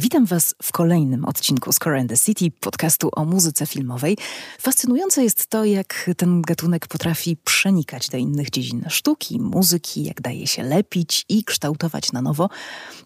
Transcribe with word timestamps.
Witam 0.00 0.26
Was 0.26 0.54
w 0.62 0.72
kolejnym 0.72 1.24
odcinku 1.24 1.72
Score 1.72 2.00
and 2.00 2.10
the 2.10 2.16
City, 2.16 2.50
podcastu 2.60 3.08
o 3.16 3.24
muzyce 3.24 3.66
filmowej. 3.66 4.16
Fascynujące 4.60 5.24
jest 5.24 5.46
to, 5.46 5.64
jak 5.64 6.10
ten 6.16 6.42
gatunek 6.42 6.86
potrafi 6.86 7.36
przenikać 7.36 8.08
do 8.08 8.16
innych 8.16 8.50
dziedzin 8.50 8.84
sztuki, 8.88 9.40
muzyki, 9.40 10.04
jak 10.04 10.20
daje 10.20 10.46
się 10.46 10.62
lepić 10.62 11.24
i 11.28 11.44
kształtować 11.44 12.12
na 12.12 12.22
nowo, 12.22 12.48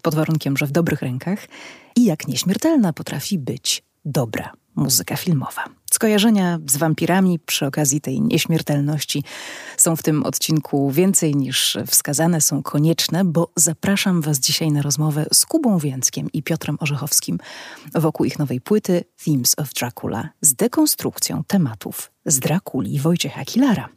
pod 0.02 0.14
warunkiem, 0.14 0.56
że 0.56 0.66
w 0.66 0.72
dobrych 0.72 1.02
rękach, 1.02 1.48
i 1.96 2.04
jak 2.04 2.28
nieśmiertelna 2.28 2.92
potrafi 2.92 3.38
być 3.38 3.82
dobra 4.04 4.52
muzyka 4.74 5.16
filmowa. 5.16 5.81
Skojarzenia 5.92 6.58
z 6.66 6.76
wampirami 6.76 7.38
przy 7.38 7.66
okazji 7.66 8.00
tej 8.00 8.20
nieśmiertelności 8.20 9.24
są 9.76 9.96
w 9.96 10.02
tym 10.02 10.22
odcinku 10.22 10.90
więcej 10.90 11.36
niż 11.36 11.78
wskazane, 11.86 12.40
są 12.40 12.62
konieczne, 12.62 13.24
bo 13.24 13.50
zapraszam 13.56 14.20
Was 14.20 14.38
dzisiaj 14.38 14.72
na 14.72 14.82
rozmowę 14.82 15.26
z 15.32 15.46
Kubą 15.46 15.78
Więckiem 15.78 16.32
i 16.32 16.42
Piotrem 16.42 16.76
Orzechowskim 16.80 17.38
wokół 17.94 18.26
ich 18.26 18.38
nowej 18.38 18.60
płyty 18.60 19.04
Themes 19.24 19.54
of 19.58 19.74
Dracula 19.74 20.28
z 20.40 20.54
dekonstrukcją 20.54 21.44
tematów 21.46 22.12
z 22.26 22.38
Drakuli 22.38 22.98
Wojciecha 22.98 23.44
Kilara. 23.44 23.88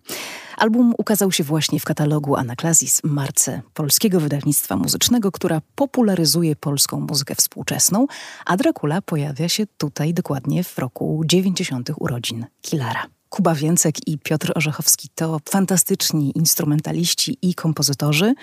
Album 0.58 0.94
ukazał 0.98 1.32
się 1.32 1.44
właśnie 1.44 1.80
w 1.80 1.86
katalogu 1.86 2.36
Anaklazis 2.36 3.02
marce 3.04 3.62
polskiego 3.74 4.20
wydawnictwa 4.20 4.76
muzycznego, 4.76 5.32
która 5.32 5.62
popularyzuje 5.76 6.56
polską 6.56 7.00
muzykę 7.00 7.36
współczesną, 7.36 8.08
a 8.46 8.58
Dracula 8.58 9.02
pojawia 9.02 9.50
się 9.50 9.68
tutaj 9.78 10.14
dokładnie 10.14 10.64
w 10.64 10.80
roku 10.80 11.22
90. 11.26 11.85
urodzin 11.94 12.46
Kilara. 12.62 13.06
Kuba 13.30 13.56
Więcek 13.56 14.08
i 14.08 14.18
Piotr 14.18 14.52
Orzechowski 14.56 15.10
to 15.16 15.40
fantastyczni 15.50 16.32
instrumentaliści 16.36 17.38
i 17.42 17.54
kompozytorzy. 17.54 18.34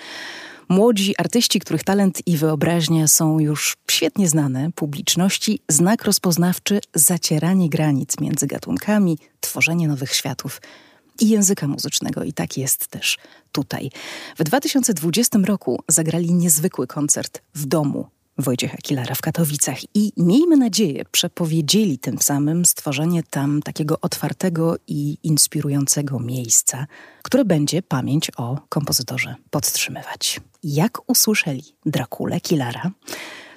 Młodzi 0.69 1.13
artyści, 1.17 1.59
których 1.59 1.83
talent 1.83 2.27
i 2.27 2.37
wyobraźnia 2.37 3.07
są 3.07 3.39
już 3.39 3.75
świetnie 3.91 4.29
znane 4.29 4.71
publiczności, 4.71 5.59
znak 5.69 6.03
rozpoznawczy 6.03 6.79
zacieranie 6.93 7.69
granic 7.69 8.19
między 8.19 8.47
gatunkami, 8.47 9.17
tworzenie 9.39 9.87
nowych 9.87 10.13
światów 10.13 10.61
i 11.19 11.29
języka 11.29 11.67
muzycznego. 11.67 12.23
I 12.23 12.33
tak 12.33 12.57
jest 12.57 12.87
też 12.87 13.17
tutaj. 13.51 13.89
W 14.37 14.43
2020 14.43 15.39
roku 15.45 15.83
zagrali 15.87 16.33
niezwykły 16.33 16.87
koncert 16.87 17.41
w 17.55 17.65
domu 17.65 18.07
Wojciecha 18.37 18.77
Kilara 18.77 19.15
w 19.15 19.21
Katowicach 19.21 19.77
i 19.95 20.11
miejmy 20.17 20.57
nadzieję 20.57 21.05
przepowiedzieli 21.11 21.97
tym 21.99 22.17
samym 22.17 22.65
stworzenie 22.65 23.23
tam 23.23 23.61
takiego 23.61 23.99
otwartego 24.01 24.75
i 24.87 25.17
inspirującego 25.23 26.19
miejsca, 26.19 26.87
które 27.23 27.45
będzie 27.45 27.81
pamięć 27.81 28.31
o 28.37 28.57
kompozytorze 28.69 29.35
podtrzymywać. 29.49 30.39
Jak 30.63 31.09
usłyszeli 31.09 31.63
Drakule 31.85 32.41
Kilara? 32.41 32.91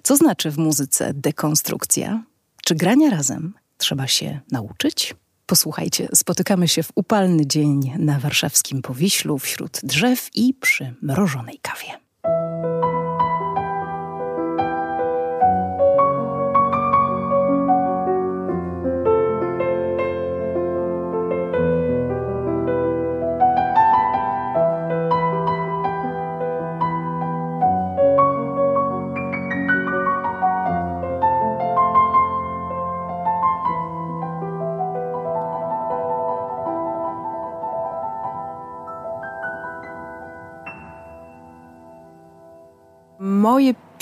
Co 0.03 0.17
znaczy 0.17 0.51
w 0.51 0.59
muzyce 0.59 1.15
dekonstrukcja? 1.15 2.25
Czy 2.65 2.75
grania 2.75 3.11
razem 3.11 3.55
trzeba 3.77 4.07
się 4.07 4.41
nauczyć? 4.51 5.15
Posłuchajcie, 5.47 6.09
spotykamy 6.15 6.69
się 6.69 6.83
w 6.83 6.93
upalny 6.95 7.47
dzień 7.47 7.93
na 7.99 8.19
warszawskim 8.19 8.83
Powiślu 8.83 9.39
wśród 9.39 9.81
drzew 9.83 10.31
i 10.35 10.55
przy 10.55 10.95
mrożonej 11.03 11.59
kawie. 11.63 12.06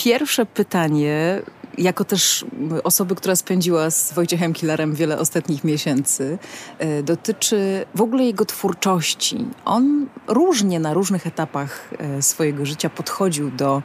Pierwsze 0.05 0.47
pytanie, 0.47 1.43
jako 1.79 2.05
też 2.05 2.45
osoby, 2.85 3.15
która 3.15 3.37
spędziła 3.37 3.91
z 3.91 4.13
Wojciechem 4.13 4.53
Killerem 4.53 4.95
wiele 4.95 5.19
ostatnich 5.19 5.65
miesięcy, 5.65 6.39
e, 6.79 7.03
dotyczy 7.03 7.87
w 7.95 8.01
ogóle 8.01 8.25
jego 8.25 8.45
twórczości. 8.45 9.47
On 9.65 10.07
różnie 10.27 10.81
na 10.81 10.95
różnych 10.95 11.27
etapach 11.27 11.91
e, 11.99 12.23
swojego 12.23 12.67
życia 12.67 12.91
podchodził 12.91 13.51
do 13.51 13.83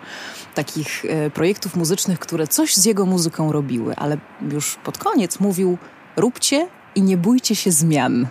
takich 0.55 1.05
e, 1.05 1.29
projektów 1.29 1.75
muzycznych, 1.75 2.19
które 2.19 2.47
coś 2.47 2.75
z 2.75 2.85
jego 2.85 3.05
muzyką 3.05 3.51
robiły, 3.51 3.95
ale 3.95 4.17
już 4.51 4.75
pod 4.75 4.97
koniec 4.97 5.39
mówił: 5.39 5.77
róbcie 6.17 6.67
i 6.95 7.01
nie 7.01 7.17
bójcie 7.17 7.55
się 7.55 7.71
zmian. 7.71 8.27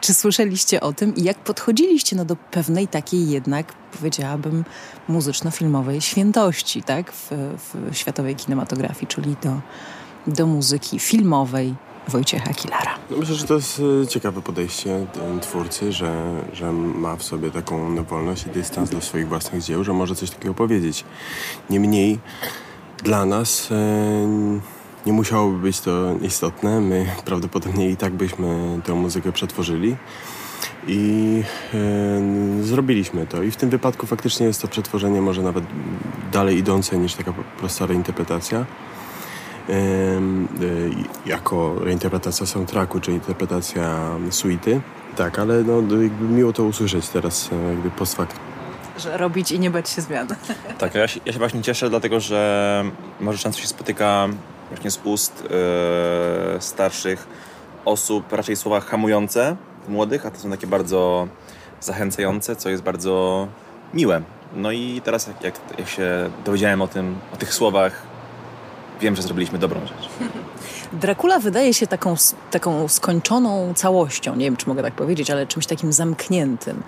Czy 0.00 0.14
słyszeliście 0.14 0.80
o 0.80 0.92
tym 0.92 1.16
i 1.16 1.22
jak 1.22 1.38
podchodziliście 1.38 2.16
no, 2.16 2.24
do 2.24 2.36
pewnej 2.36 2.88
takiej 2.88 3.28
jednak, 3.28 3.72
powiedziałabym, 3.72 4.64
muzyczno-filmowej 5.08 6.00
świętości, 6.00 6.82
tak, 6.82 7.12
w, 7.12 7.30
w 7.90 7.96
światowej 7.96 8.36
kinematografii, 8.36 9.06
czyli 9.06 9.36
do, 9.42 9.60
do 10.26 10.46
muzyki 10.46 10.98
filmowej 10.98 11.74
Wojciecha 12.08 12.54
Kilara. 12.54 12.94
No 13.10 13.16
myślę, 13.16 13.34
że 13.34 13.44
to 13.44 13.54
jest 13.54 13.82
e, 14.04 14.06
ciekawe 14.06 14.42
podejście 14.42 15.06
twórcy, 15.40 15.92
że, 15.92 16.42
że 16.52 16.72
ma 16.72 17.16
w 17.16 17.22
sobie 17.22 17.50
taką 17.50 18.04
wolność 18.04 18.46
i 18.46 18.50
dystans 18.50 18.90
do 18.90 19.00
swoich 19.00 19.28
własnych 19.28 19.62
dzieł, 19.62 19.84
że 19.84 19.92
może 19.92 20.14
coś 20.14 20.30
takiego 20.30 20.54
powiedzieć. 20.54 21.04
Niemniej 21.70 22.18
dla 23.04 23.26
nas... 23.26 23.70
Yy 23.70 24.77
nie 25.08 25.12
musiałoby 25.12 25.58
być 25.58 25.80
to 25.80 26.14
istotne. 26.22 26.80
My 26.80 27.06
prawdopodobnie 27.24 27.90
i 27.90 27.96
tak 27.96 28.12
byśmy 28.12 28.80
tę 28.84 28.94
muzykę 28.94 29.32
przetworzyli. 29.32 29.96
I 30.86 31.42
e, 31.74 32.64
zrobiliśmy 32.64 33.26
to. 33.26 33.42
I 33.42 33.50
w 33.50 33.56
tym 33.56 33.70
wypadku 33.70 34.06
faktycznie 34.06 34.46
jest 34.46 34.62
to 34.62 34.68
przetworzenie 34.68 35.20
może 35.20 35.42
nawet 35.42 35.64
dalej 36.32 36.58
idące 36.58 36.98
niż 36.98 37.14
taka 37.14 37.32
prosta 37.58 37.86
reinterpretacja. 37.86 38.58
E, 38.58 39.72
e, 39.72 40.18
jako 41.26 41.74
reinterpretacja 41.80 42.46
soundtracku, 42.46 43.00
czy 43.00 43.12
interpretacja 43.12 44.10
suity. 44.30 44.80
Tak, 45.16 45.38
ale 45.38 45.64
no, 45.64 45.82
miło 46.20 46.52
to 46.52 46.64
usłyszeć 46.64 47.08
teraz 47.08 47.50
e, 47.52 47.68
jakby 47.68 47.90
post 47.90 48.16
factum. 48.16 48.47
Że 48.98 49.16
robić 49.16 49.52
i 49.52 49.60
nie 49.60 49.70
bać 49.70 49.88
się 49.88 50.02
zmian. 50.02 50.28
Tak, 50.78 50.94
ja 50.94 51.08
się, 51.08 51.20
ja 51.26 51.32
się 51.32 51.38
właśnie 51.38 51.62
cieszę, 51.62 51.90
dlatego 51.90 52.20
że 52.20 52.84
może 53.20 53.38
często 53.38 53.62
się 53.62 53.68
spotyka 53.68 54.28
właśnie 54.70 54.90
z 54.90 55.00
ust 55.04 55.42
yy, 55.42 56.60
starszych 56.60 57.26
osób 57.84 58.32
raczej 58.32 58.56
słowa 58.56 58.80
hamujące 58.80 59.56
młodych, 59.88 60.26
a 60.26 60.30
to 60.30 60.38
są 60.38 60.50
takie 60.50 60.66
bardzo 60.66 61.28
zachęcające, 61.80 62.56
co 62.56 62.70
jest 62.70 62.82
bardzo 62.82 63.48
miłe. 63.94 64.22
No 64.54 64.72
i 64.72 65.00
teraz 65.04 65.26
jak, 65.26 65.42
jak, 65.42 65.54
jak 65.78 65.88
się 65.88 66.30
dowiedziałem 66.44 66.82
o 66.82 66.88
tym, 66.88 67.18
o 67.34 67.36
tych 67.36 67.54
słowach, 67.54 68.02
wiem, 69.00 69.16
że 69.16 69.22
zrobiliśmy 69.22 69.58
dobrą 69.58 69.80
rzecz. 69.80 70.08
Dracula 70.92 71.38
wydaje 71.38 71.74
się 71.74 71.86
taką, 71.86 72.14
taką 72.50 72.88
skończoną 72.88 73.74
całością, 73.74 74.36
nie 74.36 74.44
wiem 74.44 74.56
czy 74.56 74.68
mogę 74.68 74.82
tak 74.82 74.94
powiedzieć, 74.94 75.30
ale 75.30 75.46
czymś 75.46 75.66
takim 75.66 75.92
zamkniętym. 75.92 76.82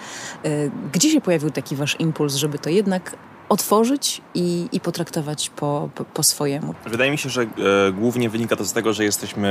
E, 0.45 0.49
gdzie 0.93 1.11
się 1.11 1.21
pojawił 1.21 1.51
taki 1.51 1.77
wasz 1.77 1.97
impuls, 2.01 2.35
żeby 2.35 2.59
to 2.59 2.71
jednak 2.71 3.17
otworzyć 3.49 4.23
i, 4.35 4.69
i 4.73 4.81
potraktować 4.81 5.51
po, 5.51 5.89
po, 5.95 6.05
po, 6.05 6.23
swojemu. 6.23 6.75
Wydaje 6.87 7.11
mi 7.11 7.19
się, 7.19 7.29
że 7.29 7.43
e, 7.43 7.47
głównie 7.93 8.31
wynika 8.31 8.57
to 8.57 8.65
z 8.65 8.73
tego, 8.73 8.93
że 8.93 9.05
jesteśmy 9.05 9.49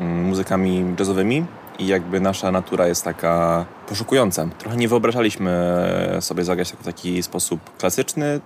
mm, 0.00 0.24
muzykami 0.24 0.94
jazzowymi 0.98 1.44
i 1.78 1.86
jakby 1.86 2.20
nasza 2.20 2.52
natura 2.52 2.86
jest 2.86 3.04
taka 3.04 3.64
poszukująca. 3.88 4.48
Trochę 4.58 4.76
nie 4.76 4.88
wyobrażaliśmy 4.88 5.76
sobie 6.20 6.44
zagrać 6.44 6.72
w 6.72 6.84
taki 6.84 7.22
sposób 7.22 7.60
klasyczny. 7.78 8.40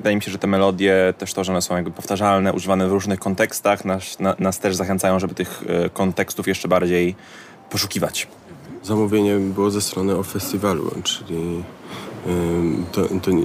Wydaje 0.00 0.16
mi 0.16 0.22
się, 0.22 0.30
że 0.30 0.38
te 0.38 0.46
melodie, 0.46 1.14
też 1.18 1.34
to, 1.34 1.44
że 1.44 1.52
one 1.52 1.62
są 1.62 1.76
jakby 1.76 1.90
powtarzalne, 1.90 2.52
używane 2.52 2.88
w 2.88 2.92
różnych 2.92 3.20
kontekstach, 3.20 3.84
nas, 3.84 4.20
na, 4.20 4.34
nas 4.38 4.58
też 4.58 4.76
zachęcają, 4.76 5.18
żeby 5.18 5.34
tych 5.34 5.62
e, 5.66 5.90
kontekstów 5.90 6.48
jeszcze 6.48 6.68
bardziej 6.68 7.14
poszukiwać. 7.70 8.28
Zamówienie 8.82 9.36
było 9.36 9.70
ze 9.70 9.80
strony 9.80 10.16
o 10.16 10.22
festiwalu, 10.22 10.90
czyli 11.02 11.64
to, 12.92 13.02
to 13.22 13.30
nie, 13.30 13.44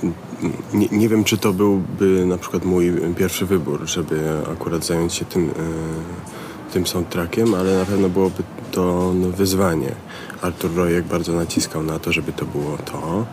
nie, 0.74 0.88
nie, 0.92 1.10
wiem, 1.10 1.24
czy 1.24 1.38
to 1.38 1.54
byłby 1.54 2.25
na 2.25 2.38
przykład 2.38 2.66
mój 2.66 2.94
pierwszy 3.18 3.46
wybór, 3.46 3.86
żeby 3.86 4.31
akurat 4.51 4.86
zająć 4.86 5.13
się 5.13 5.25
tym, 5.25 5.50
e, 6.69 6.74
tym 6.74 6.88
soundtrackiem, 6.88 7.54
ale 7.54 7.78
na 7.78 7.86
pewno 7.86 8.10
byłoby 8.10 8.44
to 8.72 9.13
wyzwanie. 9.13 9.92
Artur 10.42 10.75
Rojek 10.75 11.06
bardzo 11.06 11.34
naciskał 11.34 11.84
na 11.84 12.00
to, 12.00 12.12
żeby 12.12 12.34
to 12.34 12.46
było 12.46 12.78
to 12.78 13.25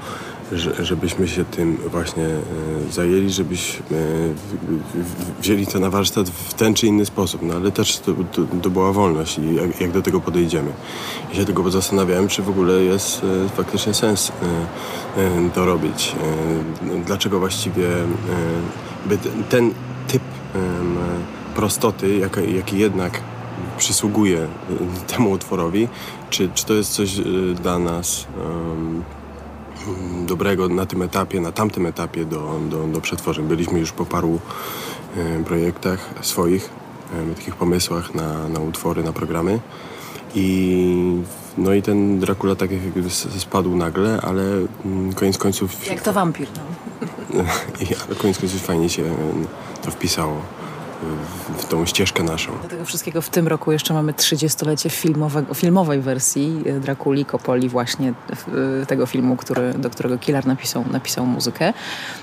żebyśmy 0.82 1.28
się 1.28 1.44
tym 1.44 1.76
właśnie 1.76 2.24
e, 2.24 2.40
zajęli, 2.92 3.30
żebyśmy 3.30 4.34
wzięli 5.40 5.66
to 5.66 5.80
na 5.80 5.90
warsztat 5.90 6.28
w 6.28 6.54
ten 6.54 6.74
czy 6.74 6.86
inny 6.86 7.06
sposób, 7.06 7.42
no 7.42 7.54
ale 7.54 7.70
też 7.70 7.98
to, 7.98 8.12
to, 8.32 8.42
to 8.62 8.70
była 8.70 8.92
wolność 8.92 9.38
i 9.38 9.54
jak, 9.54 9.80
jak, 9.80 9.92
do 9.92 10.02
tego 10.02 10.20
podejdziemy. 10.20 10.72
Ja 11.30 11.34
się 11.34 11.44
tego 11.44 11.70
zastanawiałem, 11.70 12.28
czy 12.28 12.42
w 12.42 12.48
ogóle 12.48 12.72
jest 12.82 13.22
e, 13.24 13.48
faktycznie 13.48 13.94
sens 13.94 14.32
e, 15.16 15.50
to 15.54 15.64
robić. 15.64 16.16
Dlaczego 17.06 17.38
właściwie 17.38 17.88
ten 19.48 19.74
typ 20.08 20.22
prostoty, 21.54 22.18
jaki, 22.18 22.56
jaki 22.56 22.78
jednak 22.78 23.20
przysługuje 23.78 24.46
temu 25.06 25.30
utworowi, 25.30 25.88
czy, 26.30 26.48
czy 26.54 26.66
to 26.66 26.74
jest 26.74 26.92
coś 26.92 27.10
dla 27.62 27.78
nas 27.78 28.26
dobrego 30.26 30.68
na 30.68 30.86
tym 30.86 31.02
etapie, 31.02 31.40
na 31.40 31.52
tamtym 31.52 31.86
etapie 31.86 32.24
do, 32.24 32.60
do, 32.70 32.86
do 32.86 33.00
przetworzeń. 33.00 33.44
Byliśmy 33.44 33.78
już 33.78 33.92
po 33.92 34.06
paru 34.06 34.40
projektach 35.44 36.14
swoich, 36.20 36.70
takich 37.36 37.54
pomysłach 37.56 38.14
na, 38.14 38.48
na 38.48 38.60
utwory, 38.60 39.02
na 39.04 39.12
programy. 39.12 39.60
I, 40.34 41.22
no 41.58 41.74
i 41.74 41.82
ten 41.82 42.20
Dracula 42.20 42.54
tak 42.54 42.70
jakby 42.70 43.10
spadł 43.10 43.76
nagle, 43.76 44.20
ale 44.22 44.42
mm, 44.84 45.12
koniec 45.12 45.38
końców... 45.38 45.86
Jak 45.86 46.00
to 46.00 46.12
wampir, 46.12 46.48
no. 46.56 47.44
ale 48.06 48.16
koniec 48.16 48.38
końców 48.38 48.62
fajnie 48.62 48.88
się 48.88 49.02
to 49.82 49.90
wpisało 49.90 50.42
w 51.58 51.64
tą 51.64 51.86
ścieżkę 51.86 52.22
naszą. 52.22 52.52
Do 52.62 52.68
tego 52.68 52.84
wszystkiego 52.84 53.22
w 53.22 53.30
tym 53.30 53.48
roku 53.48 53.72
jeszcze 53.72 53.94
mamy 53.94 54.12
30-lecie 54.12 54.90
filmowej 55.54 56.00
wersji 56.00 56.62
e, 56.66 56.80
Drakuli, 56.80 57.24
Kopoli 57.24 57.68
właśnie 57.68 58.14
e, 58.82 58.86
tego 58.86 59.06
filmu, 59.06 59.36
który, 59.36 59.74
do 59.74 59.90
którego 59.90 60.18
Killer 60.18 60.46
napisał, 60.46 60.84
napisał 60.90 61.26
muzykę. 61.26 61.72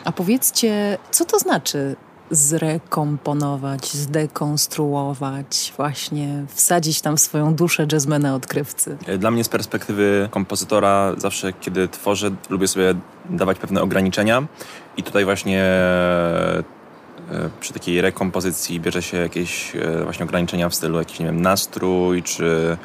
A 0.04 0.12
powiedzcie, 0.12 0.98
co 1.12 1.26
to 1.26 1.40
znaczy 1.40 1.96
zrekomponować, 2.32 3.94
zdekonstruować, 3.94 5.74
właśnie 5.78 6.46
wsadzić 6.48 7.02
tam 7.02 7.18
swoją 7.18 7.56
duszę 7.56 7.88
jazzmena 7.92 8.36
odkrywcy? 8.36 8.98
E, 9.06 9.18
dla 9.18 9.32
mnie 9.32 9.44
z 9.44 9.50
perspektywy 9.50 10.28
kompozytora 10.32 11.14
zawsze, 11.18 11.54
kiedy 11.54 11.88
tworzę, 11.88 12.32
lubię 12.50 12.68
sobie 12.68 12.96
dawać 13.30 13.60
pewne 13.60 13.82
ograniczenia 13.82 14.48
i 14.98 15.04
tutaj 15.04 15.26
właśnie 15.26 15.66
przy 17.60 17.74
takiej 17.74 18.02
rekompozycji 18.02 18.80
bierze 18.80 19.02
się 19.02 19.18
jakieś 19.18 19.76
e, 19.76 20.04
właśnie 20.04 20.26
ograniczenia 20.26 20.70
w 20.70 20.76
stylu 20.76 21.00
jakiś, 21.00 21.20
nie 21.20 21.26
wiem, 21.26 21.42
nastrój, 21.42 22.24
czy 22.24 22.78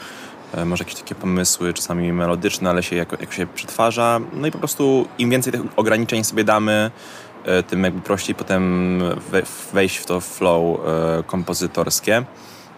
e, 0.54 0.64
może 0.64 0.84
jakieś 0.84 1.00
takie 1.00 1.14
pomysły, 1.14 1.74
czasami 1.74 2.12
melodyczne, 2.12 2.70
ale 2.70 2.82
się 2.82 2.96
jako, 2.96 3.16
jak 3.20 3.32
się 3.32 3.46
przetwarza. 3.46 4.20
No 4.32 4.46
i 4.46 4.50
po 4.50 4.58
prostu 4.58 5.08
im 5.18 5.30
więcej 5.30 5.52
tych 5.52 5.62
ograniczeń 5.76 6.24
sobie 6.24 6.44
damy, 6.44 6.90
tym 7.68 7.84
jakby 7.84 8.00
prościej 8.00 8.34
potem 8.34 9.02
wejść 9.72 9.96
w 9.96 10.06
to 10.06 10.20
flow 10.20 10.80
kompozytorskie. 11.26 12.24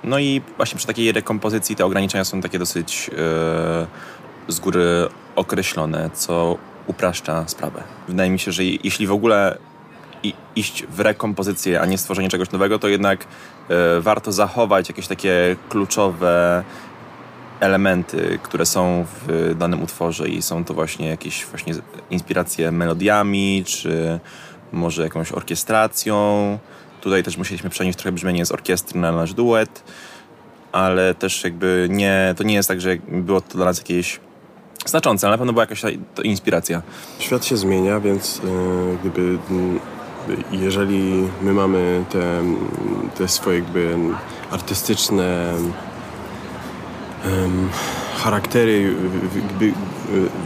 No 0.05 0.19
i 0.19 0.43
właśnie 0.57 0.79
przy 0.79 0.87
takiej 0.87 1.13
rekompozycji 1.13 1.77
te 1.77 1.85
ograniczenia 1.85 2.25
są 2.25 2.41
takie 2.41 2.59
dosyć 2.59 3.11
z 4.49 4.61
góry 4.61 5.09
określone, 5.37 6.11
co 6.15 6.59
upraszcza 6.87 7.49
sprawę. 7.49 7.83
Wydaje 8.09 8.31
mi 8.31 8.39
się, 8.39 8.53
że 8.53 8.65
jeśli 8.65 9.07
w 9.07 9.13
ogóle 9.13 9.59
i 10.23 10.35
iść 10.57 10.87
w 10.87 11.01
rekompozycję, 11.01 11.81
a 11.81 11.87
nie 11.87 11.99
stworzenie 11.99 12.29
czegoś 12.29 12.51
nowego, 12.51 12.79
to 12.79 12.89
jednak 12.89 13.25
y, 13.25 14.01
warto 14.01 14.33
zachować 14.33 14.89
jakieś 14.89 15.07
takie 15.07 15.57
kluczowe 15.69 16.65
elementy, 17.61 18.39
które 18.43 18.67
są 18.67 19.05
w 19.27 19.55
danym 19.59 19.83
utworze 19.83 20.29
i 20.29 20.43
są 20.43 20.65
to 20.65 20.75
właśnie 20.75 21.09
jakieś 21.09 21.45
właśnie 21.45 21.75
inspiracje 22.11 22.73
melodiami, 22.73 23.65
czy 23.67 24.21
może 24.73 25.03
jakąś 25.03 25.33
orkiestracją. 25.33 26.59
Tutaj 27.01 27.23
też 27.23 27.37
musieliśmy 27.37 27.71
przenieść 27.71 27.99
trochę 27.99 28.13
brzmienie 28.13 28.47
z 28.47 28.53
orkiestry 28.53 29.01
na 29.01 29.13
nasz 29.13 29.35
duet, 29.35 29.85
ale 30.73 31.15
też 31.15 31.45
jakby 31.45 31.89
nie, 31.91 32.35
to 32.37 32.45
nie 32.45 32.55
jest 32.55 32.69
tak, 32.69 32.81
że 32.81 32.97
było 33.09 33.41
to 33.41 33.57
dla 33.57 33.65
nas 33.65 33.79
jakieś 33.79 34.21
znaczące, 34.87 35.27
ale 35.27 35.35
na 35.35 35.39
pewno 35.39 35.53
była 35.53 35.63
jakaś 35.63 35.83
inspiracja. 36.23 36.83
Świat 37.19 37.45
się 37.45 37.57
zmienia, 37.57 38.01
więc 38.01 38.41
yy, 38.45 38.99
gdyby 39.01 39.39
jeżeli 40.53 41.29
my 41.43 41.53
mamy 41.53 42.05
te, 42.11 42.43
te 43.15 43.29
swoje 43.29 43.59
jakby 43.59 43.97
artystyczne 44.51 45.55
um, 47.25 47.69
charaktery 48.17 48.95
w, 48.95 49.73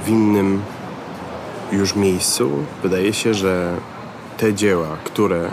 w 0.05 0.09
innym 0.09 0.63
już 1.73 1.97
miejscu, 1.97 2.51
wydaje 2.83 3.13
się, 3.13 3.35
że 3.35 3.77
te 4.37 4.55
dzieła, 4.55 4.97
które 5.05 5.51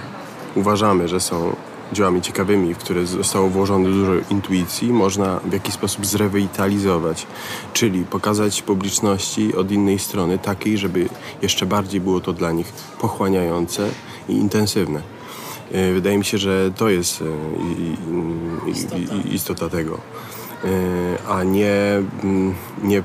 uważamy, 0.56 1.08
że 1.08 1.20
są 1.20 1.56
dziełami 1.94 2.22
ciekawymi, 2.22 2.74
w 2.74 2.78
które 2.78 3.06
zostało 3.06 3.50
włożone 3.50 3.90
dużo 3.90 4.12
intuicji, 4.30 4.94
można 4.94 5.40
w 5.40 5.54
jakiś 5.54 5.74
sposób 5.74 6.06
zrewitalizować, 6.06 7.28
czyli 7.74 8.04
pokazać 8.04 8.62
publiczności 8.62 9.56
od 9.56 9.72
innej 9.72 10.00
strony, 10.00 10.38
takiej, 10.38 10.78
żeby 10.78 11.10
jeszcze 11.42 11.66
bardziej 11.66 12.02
było 12.02 12.20
to 12.20 12.34
dla 12.34 12.52
nich 12.52 12.74
pochłaniające 13.00 13.90
i 14.30 14.34
intensywne. 14.34 15.02
E, 15.72 15.94
wydaje 15.94 16.18
mi 16.18 16.26
się, 16.26 16.38
że 16.38 16.72
to 16.76 16.90
jest 16.90 17.22
e, 17.22 17.26
istota, 19.34 19.70
tego 19.70 19.98
e, 20.64 20.70
a 21.28 21.44
nie, 21.44 21.74
mm, 22.24 22.56
nie 22.84 23.04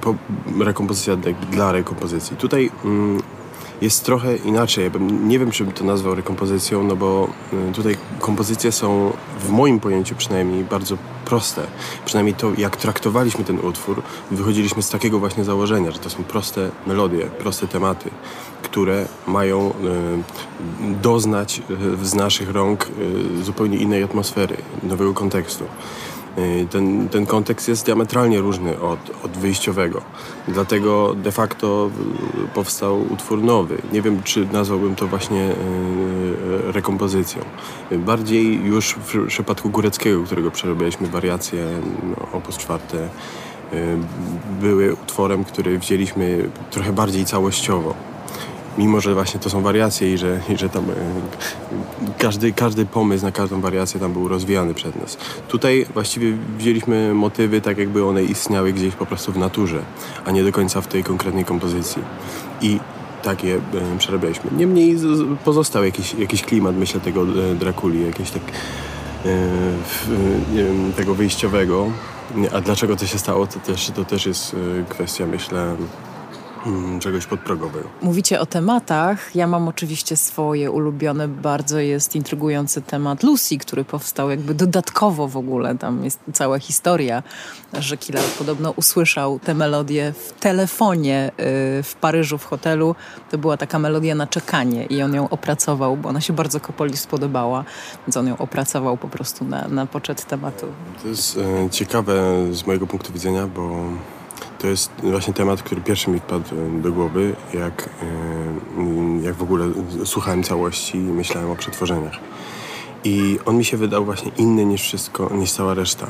rekompozycja 0.60 1.16
dla 1.50 1.72
rekompozycji. 1.72 2.36
Tutaj 2.36 2.70
mm, 2.84 3.22
jest 3.82 4.04
trochę 4.04 4.36
inaczej. 4.36 4.90
Nie 5.00 5.38
wiem, 5.38 5.50
czy 5.50 5.64
bym 5.64 5.72
to 5.72 5.84
nazwał 5.84 6.14
rekompozycją, 6.14 6.84
no 6.84 6.96
bo 6.96 7.28
y, 7.70 7.72
tutaj 7.72 7.96
kompozycje 8.20 8.72
są 8.72 9.12
w 9.40 9.50
moim 9.50 9.80
pojęciu 9.80 10.14
przynajmniej 10.14 10.64
bardzo 10.64 10.96
proste. 11.24 11.66
Przynajmniej 12.04 12.34
to, 12.34 12.52
jak 12.58 12.76
traktowaliśmy 12.76 13.44
ten 13.44 13.60
utwór, 13.60 14.02
wychodziliśmy 14.30 14.82
z 14.82 14.90
takiego 14.90 15.18
właśnie 15.18 15.44
założenia, 15.44 15.90
że 15.90 15.98
to 15.98 16.10
są 16.10 16.24
proste 16.24 16.70
melodie, 16.86 17.26
proste 17.26 17.68
tematy, 17.68 18.10
które 18.62 19.06
mają 19.26 19.70
y, 19.70 19.72
doznać 21.02 21.62
y, 22.02 22.06
z 22.06 22.14
naszych 22.14 22.50
rąk 22.50 22.88
zupełnie 23.42 23.76
innej 23.76 24.02
atmosfery, 24.02 24.56
nowego 24.82 25.14
kontekstu. 25.14 25.64
Y, 26.38 26.66
ten, 26.70 27.08
ten 27.08 27.26
kontekst 27.26 27.68
jest 27.68 27.86
diametralnie 27.86 28.40
różny 28.40 28.80
od, 28.80 29.24
od 29.24 29.30
wyjściowego. 29.30 30.02
Dlatego 30.48 31.14
de 31.14 31.32
facto 31.32 31.90
y, 32.44 32.48
powstał 32.54 33.12
utwór 33.12 33.42
nowy. 33.42 33.82
Nie 33.92 34.02
wiem, 34.02 34.22
czy 34.22 34.46
nazwałbym 34.52 34.94
to 34.94 35.06
właśnie 35.06 35.50
y, 35.50 36.72
rekompozycją. 36.72 37.42
Bardziej 37.90 38.64
już 38.64 38.94
w 38.94 39.26
przypadku 39.26 39.70
Góreckiego, 39.70 40.22
którego 40.22 40.50
przerobiliśmy 40.50 41.06
wariacje 41.06 41.66
no, 42.02 42.38
opus 42.38 42.56
czwarte, 42.56 43.08
były 44.60 44.92
utworem, 44.92 45.44
który 45.44 45.78
wzięliśmy 45.78 46.50
trochę 46.70 46.92
bardziej 46.92 47.24
całościowo 47.24 47.94
mimo 48.78 49.00
że 49.00 49.14
właśnie 49.14 49.40
to 49.40 49.50
są 49.50 49.62
wariacje 49.62 50.14
i 50.14 50.18
że, 50.18 50.40
i 50.48 50.58
że 50.58 50.68
tam 50.68 50.84
e, 50.90 50.94
każdy, 52.18 52.52
każdy 52.52 52.86
pomysł 52.86 53.24
na 53.24 53.32
każdą 53.32 53.60
wariację 53.60 54.00
tam 54.00 54.12
był 54.12 54.28
rozwijany 54.28 54.74
przed 54.74 55.00
nas. 55.00 55.16
Tutaj 55.48 55.86
właściwie 55.94 56.36
wzięliśmy 56.58 57.14
motywy 57.14 57.60
tak 57.60 57.78
jakby 57.78 58.04
one 58.04 58.24
istniały 58.24 58.72
gdzieś 58.72 58.94
po 58.94 59.06
prostu 59.06 59.32
w 59.32 59.38
naturze, 59.38 59.82
a 60.24 60.30
nie 60.30 60.44
do 60.44 60.52
końca 60.52 60.80
w 60.80 60.86
tej 60.86 61.04
konkretnej 61.04 61.44
kompozycji. 61.44 62.02
I 62.60 62.78
tak 63.22 63.44
je 63.44 63.56
e, 63.56 63.60
przerabialiśmy. 63.98 64.50
Niemniej 64.56 64.96
pozostał 65.44 65.84
jakiś, 65.84 66.14
jakiś 66.14 66.42
klimat, 66.42 66.76
myślę, 66.76 67.00
tego 67.00 67.22
e, 67.22 67.54
Drakuli, 67.54 68.06
jakiś 68.06 68.30
tak 68.30 68.42
tego 70.96 71.14
wyjściowego. 71.14 71.90
A 72.52 72.60
dlaczego 72.60 72.96
to 72.96 73.06
się 73.06 73.18
stało, 73.18 73.46
to 73.46 73.60
też, 73.60 73.90
to 73.94 74.04
też 74.04 74.26
jest 74.26 74.56
kwestia, 74.88 75.26
myślę, 75.26 75.76
czegoś 77.00 77.26
podprogowego. 77.26 77.88
Mówicie 78.02 78.40
o 78.40 78.46
tematach. 78.46 79.36
Ja 79.36 79.46
mam 79.46 79.68
oczywiście 79.68 80.16
swoje 80.16 80.70
ulubione. 80.70 81.28
Bardzo 81.28 81.78
jest 81.78 82.16
intrygujący 82.16 82.82
temat 82.82 83.22
Lucy, 83.22 83.58
który 83.58 83.84
powstał 83.84 84.30
jakby 84.30 84.54
dodatkowo 84.54 85.28
w 85.28 85.36
ogóle. 85.36 85.78
Tam 85.78 86.04
jest 86.04 86.20
cała 86.32 86.58
historia, 86.58 87.22
że 87.78 87.96
Killer 87.96 88.24
podobno 88.38 88.70
usłyszał 88.70 89.38
tę 89.38 89.54
melodię 89.54 90.12
w 90.12 90.32
telefonie 90.40 91.30
y, 91.78 91.82
w 91.82 91.94
Paryżu 92.00 92.38
w 92.38 92.44
hotelu. 92.44 92.94
To 93.30 93.38
była 93.38 93.56
taka 93.56 93.78
melodia 93.78 94.14
na 94.14 94.26
czekanie 94.26 94.84
i 94.84 95.02
on 95.02 95.14
ją 95.14 95.28
opracował, 95.28 95.96
bo 95.96 96.08
ona 96.08 96.20
się 96.20 96.32
bardzo 96.32 96.60
Kopoli 96.60 96.96
spodobała, 96.96 97.64
więc 98.06 98.16
on 98.16 98.26
ją 98.26 98.38
opracował 98.38 98.96
po 98.96 99.08
prostu 99.08 99.44
na, 99.44 99.68
na 99.68 99.86
poczet 99.86 100.24
tematu. 100.24 100.66
To 101.02 101.08
jest 101.08 101.38
e, 101.38 101.70
ciekawe 101.70 102.14
z 102.52 102.66
mojego 102.66 102.86
punktu 102.86 103.12
widzenia, 103.12 103.46
bo 103.46 103.84
to 104.62 104.68
jest 104.68 104.90
właśnie 105.02 105.34
temat, 105.34 105.62
który 105.62 105.80
pierwszy 105.80 106.10
mi 106.10 106.20
wpadł 106.20 106.44
do 106.82 106.92
głowy, 106.92 107.36
jak, 107.54 107.88
jak 109.22 109.34
w 109.34 109.42
ogóle 109.42 109.66
słuchałem 110.04 110.42
całości 110.42 110.98
i 110.98 111.00
myślałem 111.00 111.50
o 111.50 111.56
przetworzeniach. 111.56 112.18
I 113.04 113.38
on 113.44 113.56
mi 113.56 113.64
się 113.64 113.76
wydał 113.76 114.04
właśnie 114.04 114.30
inny 114.38 114.64
niż 114.64 114.82
wszystko, 114.82 115.30
niż 115.34 115.52
cała 115.52 115.74
reszta. 115.74 116.06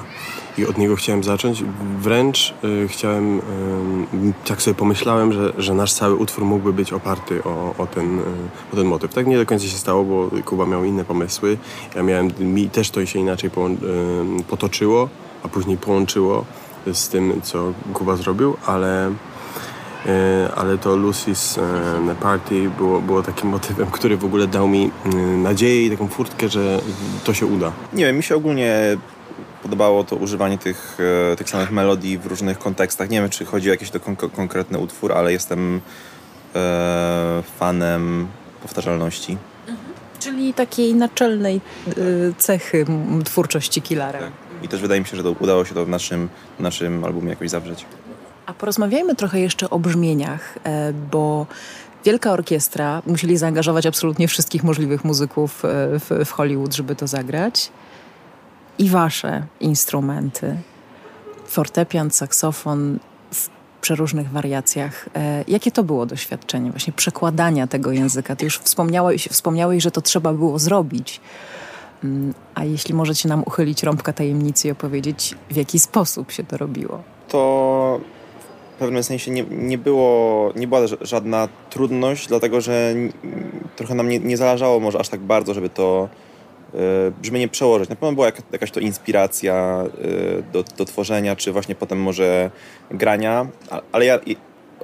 I 0.59 0.67
od 0.67 0.79
niego 0.79 0.97
chciałem 0.97 1.25
zacząć. 1.25 1.65
Wręcz 1.99 2.55
y, 2.65 2.89
chciałem, 2.89 3.41
tak 4.45 4.63
sobie 4.63 4.75
pomyślałem, 4.75 5.33
że, 5.33 5.53
że 5.59 5.75
nasz 5.75 5.93
cały 5.93 6.15
utwór 6.15 6.45
mógłby 6.45 6.73
być 6.73 6.93
oparty 6.93 7.45
o, 7.45 7.75
o, 7.79 7.87
ten, 7.87 8.19
y, 8.19 8.23
o 8.73 8.77
ten 8.77 8.87
motyw. 8.87 9.15
Tak 9.15 9.27
nie 9.27 9.37
do 9.37 9.47
końca 9.47 9.67
się 9.67 9.79
stało, 9.79 10.05
bo 10.05 10.31
Kuba 10.45 10.67
miał 10.67 10.85
inne 10.85 11.05
pomysły. 11.05 11.59
Ja 11.95 12.03
miałem, 12.03 12.31
mi 12.41 12.71
też 12.71 12.91
to 12.91 13.07
się 13.07 13.19
inaczej 13.19 13.51
potoczyło, 14.49 15.09
a 15.43 15.49
później 15.49 15.77
połączyło 15.77 16.45
z 16.93 17.09
tym, 17.09 17.41
co 17.43 17.73
Kuba 17.93 18.17
zrobił, 18.17 18.57
ale 18.67 19.13
ale 20.57 20.79
to 20.79 20.97
Lucy's 20.97 21.61
Party 22.21 22.71
było, 22.71 23.01
było 23.01 23.23
takim 23.23 23.49
motywem, 23.49 23.91
który 23.91 24.17
w 24.17 24.25
ogóle 24.25 24.47
dał 24.47 24.69
mi 24.69 24.91
nadzieję 25.37 25.87
i 25.87 25.91
taką 25.91 26.09
furtkę, 26.09 26.49
że 26.49 26.81
to 27.25 27.35
się 27.35 27.47
uda. 27.47 27.73
Nie 27.93 28.05
wiem, 28.07 28.17
mi 28.17 28.23
się 28.23 28.37
ogólnie 28.37 28.97
podobało 29.63 30.05
to 30.05 30.17
używanie 30.17 30.59
tych, 30.59 30.99
tych 31.37 31.51
samych 31.51 31.71
melodii 31.71 32.19
w 32.19 32.27
różnych 32.27 32.59
kontekstach. 32.59 33.11
Nie 33.11 33.21
wiem, 33.21 33.31
czy 33.31 33.45
chodzi 33.45 33.69
o 33.69 33.73
jakiś 33.73 33.91
to 33.91 34.01
kon 34.01 34.17
konkretny 34.17 34.79
utwór, 34.79 35.13
ale 35.13 35.33
jestem 35.33 35.81
e, 36.55 37.43
fanem 37.59 38.27
powtarzalności. 38.63 39.37
Czyli 40.19 40.55
takiej 40.55 40.95
naczelnej 40.95 41.61
y, 41.99 42.35
cechy 42.39 42.87
twórczości 43.25 43.83
Killara. 43.83 44.19
Tak. 44.19 44.33
I 44.63 44.69
też 44.69 44.81
wydaje 44.81 45.01
mi 45.01 45.07
się, 45.07 45.17
że 45.17 45.23
to 45.23 45.31
udało 45.41 45.65
się 45.65 45.75
to 45.75 45.85
w 45.85 45.89
naszym, 45.89 46.29
naszym 46.61 47.05
albumie 47.05 47.31
jakoś 47.31 47.51
zawrzeć. 47.51 47.85
A 48.47 48.53
porozmawiajmy 48.55 49.17
trochę 49.17 49.41
jeszcze 49.41 49.71
o 49.71 49.79
brzmieniach, 49.79 50.59
e, 50.65 50.93
bo 50.93 51.47
wielka 52.05 52.33
orkiestra, 52.33 53.03
musieli 53.07 53.37
zaangażować 53.37 53.87
absolutnie 53.87 54.29
wszystkich 54.29 54.65
możliwych 54.65 55.05
muzyków 55.05 55.65
e, 55.65 55.69
w, 55.99 56.25
w 56.25 56.31
Hollywood, 56.31 56.75
żeby 56.75 56.97
to 56.97 57.07
zagrać. 57.07 57.71
I 58.79 58.89
wasze 58.89 59.47
instrumenty. 59.61 60.57
Fortepian, 61.47 62.11
saksofon, 62.11 62.99
przeróżnych 63.83 64.31
wariacjach. 64.31 65.09
E, 65.15 65.45
jakie 65.49 65.73
to 65.73 65.83
było 65.83 66.07
doświadczenie 66.07 66.71
właśnie 66.71 66.93
przekładania 66.93 67.67
tego 67.67 67.93
języka? 67.93 68.37
Ty 68.37 68.45
już 68.45 68.59
wspomniałeś, 68.59 69.29
wspomniałeś, 69.29 69.83
że 69.83 69.91
to 69.91 70.01
trzeba 70.01 70.33
było 70.33 70.59
zrobić. 70.59 71.21
A 72.55 72.65
jeśli 72.65 72.95
możecie 72.95 73.29
nam 73.29 73.43
uchylić 73.47 73.83
rąbka 73.83 74.13
tajemnicy 74.13 74.69
i 74.69 74.71
opowiedzieć, 74.71 75.35
w 75.51 75.57
jaki 75.57 75.79
sposób 75.79 76.31
się 76.31 76.45
to 76.45 76.57
robiło? 76.57 77.03
To 77.29 78.01
w 78.77 78.79
pewnym 78.79 79.03
sensie 79.03 79.31
nie, 79.31 79.45
nie, 79.51 79.79
było, 79.79 80.53
nie 80.57 80.69
była 80.69 80.81
żadna 81.01 81.49
trudność, 81.71 82.29
dlatego 82.29 82.61
że 82.61 82.95
trochę 83.77 83.95
nam 83.95 84.09
nie, 84.09 84.19
nie 84.19 84.37
zależało 84.37 84.81
może 84.81 84.99
aż 84.99 85.09
tak 85.09 85.21
bardzo, 85.21 85.55
żeby 85.55 85.69
to 85.69 86.09
E, 86.75 87.11
brzmienie 87.23 87.49
przełożyć. 87.49 87.89
Na 87.89 87.97
pewno 87.97 88.13
była 88.13 88.33
jakaś 88.53 88.71
to 88.71 88.81
inspiracja 88.81 89.85
e, 89.85 90.43
do, 90.53 90.65
do 90.77 90.85
tworzenia, 90.85 91.37
czy 91.37 91.53
właśnie 91.53 91.75
potem 91.75 92.03
może 92.03 92.51
grania, 92.91 93.47
ale 93.93 94.05
ja 94.05 94.19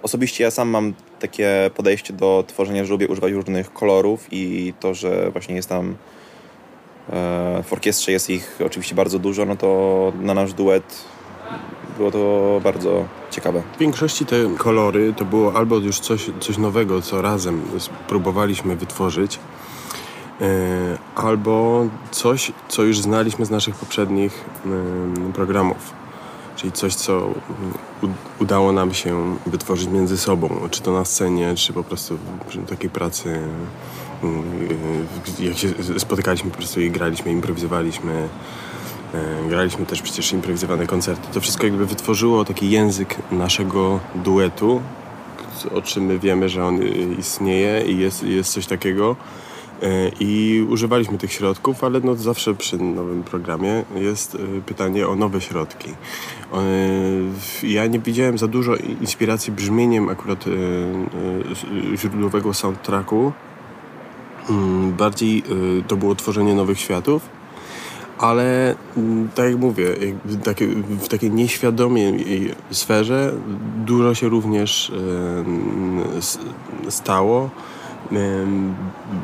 osobiście 0.03 0.45
ja 0.45 0.51
sam 0.51 0.69
mam 0.69 0.95
takie 1.21 1.71
podejście 1.75 2.13
do 2.13 2.45
tworzenia, 2.47 2.85
że 2.85 2.91
lubię 2.91 3.09
używać 3.09 3.33
różnych 3.33 3.73
kolorów 3.73 4.27
i 4.31 4.75
to, 4.81 4.95
że 4.95 5.31
właśnie 5.31 5.57
jest 5.57 5.69
tam 5.69 5.97
w 7.65 7.69
orkiestrze 7.71 8.13
jest 8.13 8.31
ich 8.31 8.59
oczywiście 8.67 8.95
bardzo 8.95 9.19
dużo, 9.19 9.45
no 9.45 9.57
to 9.57 10.13
na 10.21 10.35
nasz 10.35 10.53
duet 10.53 11.05
było 11.97 12.11
to 12.11 12.61
bardzo 12.65 13.05
ciekawe. 13.31 13.63
W 13.77 13.79
większości 13.79 14.27
te 14.27 14.37
kolory 14.59 15.15
to 15.17 15.25
było 15.25 15.55
albo 15.55 15.77
już 15.77 16.01
coś, 16.01 16.31
coś 16.41 16.59
nowego, 16.59 17.03
co 17.03 17.23
razem 17.23 17.63
próbowaliśmy 18.09 18.77
wytworzyć, 18.77 19.39
E, 20.41 20.99
albo 21.15 21.87
coś, 22.11 22.53
co 22.69 22.83
już 22.83 22.99
znaliśmy 22.99 23.47
z 23.47 23.51
naszych 23.51 23.75
poprzednich 23.75 24.45
programów. 25.35 25.93
Czyli 26.57 26.73
coś, 26.73 26.95
co 26.95 27.29
udało 28.41 28.73
nam 28.73 28.95
się 28.95 29.37
wytworzyć 29.47 29.89
między 29.89 30.19
sobą, 30.19 30.69
czy 30.71 30.83
to 30.83 30.93
na 30.93 31.05
scenie, 31.05 31.55
czy 31.55 31.73
po 31.73 31.85
prostu 31.85 32.19
w 32.49 32.69
takiej 32.69 32.91
pracy, 32.91 33.41
jak 35.41 35.59
się 35.59 35.69
spotykaliśmy 35.99 36.51
po 36.51 36.57
prostu 36.57 36.81
i 36.81 36.91
graliśmy, 36.91 37.33
improwizowaliśmy. 37.33 38.29
E, 39.15 39.49
graliśmy 39.49 39.87
też 39.87 40.03
przecież 40.03 40.33
improwizowane 40.33 40.87
koncerty. 40.87 41.29
To 41.33 41.41
wszystko 41.41 41.67
jakby 41.67 41.87
wytworzyło 41.87 42.45
taki 42.45 42.71
język 42.71 43.17
naszego 43.33 44.01
duetu, 44.15 44.83
o 45.75 45.83
czym 45.83 46.05
my 46.05 46.19
wiemy, 46.19 46.49
że 46.49 46.65
on 46.65 46.79
istnieje 47.19 47.83
i 47.87 47.99
jest, 47.99 48.23
jest 48.23 48.53
coś 48.53 48.67
takiego 48.67 49.17
I 50.21 50.67
używaliśmy 50.71 51.19
tych 51.19 51.33
środków, 51.33 51.85
ale 51.85 52.01
no 52.01 52.15
zawsze 52.15 52.55
przy 52.55 52.79
nowym 52.79 53.23
programie 53.23 53.85
jest 53.95 54.39
pytanie 54.67 55.09
o 55.09 55.17
nowe 55.17 55.41
środki. 55.41 55.89
Ja 57.63 57.87
nie 57.87 57.99
widziałem 57.99 58.39
za 58.39 58.49
dużo 58.49 58.77
inspiracji 58.77 59.53
brzmieniem 59.53 60.09
akurat 60.09 60.45
źródłowego 61.97 62.55
soundtracku. 62.55 63.33
Mm, 64.51 64.93
bardziej 64.93 65.43
to 65.89 65.97
było 65.97 66.15
tworzenie 66.15 66.55
nowych 66.55 66.81
światów, 66.81 67.29
ale 68.19 68.75
mm, 68.97 69.29
tak 69.35 69.51
jak 69.51 69.59
mówię, 69.59 69.95
w 70.87 71.09
takiej 71.09 71.31
nieświadomej 71.31 72.55
sferze 72.71 73.33
dużo 73.87 74.15
się 74.15 74.29
również 74.29 74.93
stało 76.89 77.51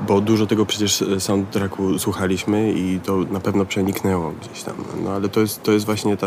bo 0.08 0.20
dużo 0.20 0.46
tego 0.46 0.66
przecież 0.66 1.04
soundtracku 1.18 1.98
słuchaliśmy 1.98 2.72
i 2.72 3.00
to 3.00 3.16
na 3.16 3.40
pewno 3.40 3.64
przeniknęło 3.64 4.32
gdzieś 4.42 4.62
tam. 4.62 4.74
No 5.04 5.10
ale 5.10 5.28
to 5.28 5.40
jest, 5.40 5.62
to 5.62 5.72
jest 5.72 5.86
właśnie 5.86 6.16
ta 6.16 6.26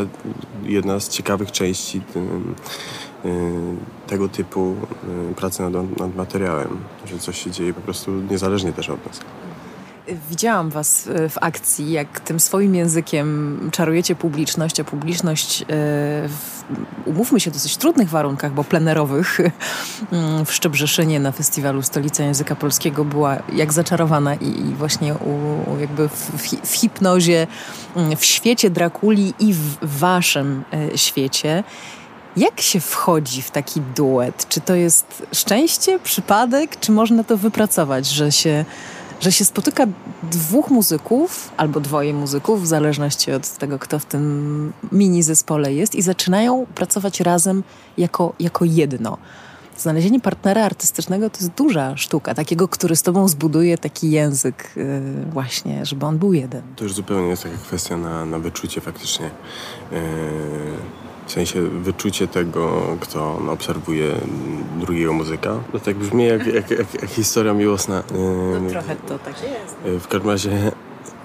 jedna 0.63 0.99
z 0.99 1.09
ciekawych 1.09 1.51
części 1.51 2.01
tego 4.07 4.29
typu 4.29 4.75
e, 5.31 5.33
pracy 5.33 5.63
nad, 5.63 5.97
nad 5.97 6.15
materiałem, 6.15 6.77
że 7.05 7.19
coś 7.19 7.43
się 7.43 7.51
dzieje 7.51 7.73
po 7.73 7.81
prostu 7.81 8.11
niezależnie 8.11 8.73
też 8.73 8.89
od 8.89 9.05
nas. 9.05 9.19
Widziałam 10.29 10.69
Was 10.69 11.09
w 11.29 11.37
akcji, 11.41 11.91
jak 11.91 12.19
tym 12.19 12.39
swoim 12.39 12.75
językiem 12.75 13.59
czarujecie 13.71 14.15
publiczność, 14.15 14.79
a 14.79 14.83
publiczność, 14.83 15.65
w, 16.27 16.63
umówmy 17.05 17.39
się, 17.39 17.51
w 17.51 17.53
dosyć 17.53 17.77
trudnych 17.77 18.09
warunkach, 18.09 18.53
bo 18.53 18.63
plenerowych 18.63 19.39
w 20.45 20.53
Szczebrzeszynie 20.53 21.19
na 21.19 21.31
festiwalu 21.31 21.81
Stolica 21.81 22.23
Języka 22.23 22.55
Polskiego 22.55 23.05
była 23.05 23.37
jak 23.53 23.73
zaczarowana 23.73 24.35
i, 24.35 24.45
i 24.45 24.73
właśnie 24.75 25.13
u, 25.13 25.79
jakby 25.79 26.09
w, 26.09 26.31
w, 26.63 26.75
hipnozie, 26.75 27.47
mm, 27.95 28.17
w 28.17 28.25
świecie 28.25 28.69
Drakuli 28.69 29.33
i 29.39 29.53
w 29.53 29.77
Waszym 29.81 30.63
świecie. 30.95 31.63
Jak 32.37 32.61
się 32.61 32.79
wchodzi 32.79 33.41
w 33.41 33.51
taki 33.51 33.81
duet? 33.81 34.49
Czy 34.49 34.61
to 34.61 34.75
jest 34.75 35.23
szczęście, 35.33 35.99
przypadek, 35.99 36.79
czy 36.79 36.91
można 36.91 37.23
to 37.23 37.37
wypracować, 37.37 38.07
że 38.07 38.31
się 38.31 38.65
że 39.19 39.31
się 39.31 39.45
spotyka 39.45 39.85
dwóch 40.23 40.69
muzyków 40.69 41.51
albo 41.57 41.79
dwoje 41.79 42.13
muzyków, 42.13 42.63
w 42.63 42.67
zależności 42.67 43.31
od 43.31 43.49
tego, 43.49 43.79
kto 43.79 43.99
w 43.99 44.05
tym 44.05 44.73
mini 44.91 45.23
zespole 45.23 45.73
jest, 45.73 45.95
i 45.95 46.01
zaczynają 46.01 46.65
pracować 46.75 47.19
razem 47.19 47.63
jako, 47.97 48.33
jako 48.39 48.65
jedno. 48.65 49.17
Znalezienie 49.77 50.19
partnera 50.19 50.63
artystycznego 50.63 51.29
to 51.29 51.37
jest 51.37 51.51
duża 51.51 51.97
sztuka, 51.97 52.33
takiego, 52.35 52.67
który 52.67 52.95
z 52.95 53.01
tobą 53.01 53.27
zbuduje 53.27 53.77
taki 53.77 54.11
język, 54.11 54.71
yy, 54.75 55.01
właśnie, 55.31 55.85
żeby 55.85 56.05
on 56.05 56.17
był 56.17 56.33
jeden. 56.33 56.61
To 56.75 56.83
już 56.83 56.93
zupełnie 56.93 57.27
jest 57.27 57.43
taka 57.43 57.57
kwestia 57.57 57.97
na, 57.97 58.25
na 58.25 58.39
wyczucie 58.39 58.81
faktycznie. 58.81 59.29
Yy 59.91 61.06
w 61.27 61.31
sensie 61.31 61.61
wyczucie 61.61 62.27
tego, 62.27 62.81
kto 62.99 63.39
obserwuje 63.49 64.15
drugiego 64.79 65.13
muzyka. 65.13 65.59
To 65.71 65.79
tak 65.79 65.95
brzmi 65.95 66.25
jak, 66.25 66.47
jak, 66.47 66.71
jak, 66.71 66.93
jak 66.93 67.09
historia 67.09 67.53
miłosna. 67.53 68.03
No, 68.61 68.69
trochę 68.69 68.95
to 68.95 69.19
tak 69.19 69.35
jest. 69.43 70.03
W 70.03 70.07
każdym 70.07 70.29
razie 70.29 70.71